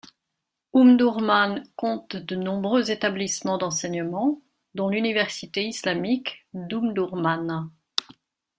Omdourman 0.73 1.61
compte 1.75 2.15
de 2.15 2.35
nombreux 2.35 2.89
établissements 2.89 3.59
d'enseignement, 3.59 4.41
dont 4.73 4.89
l'université 4.89 5.63
islamique 5.67 6.47
d'Omdourman. 6.55 7.69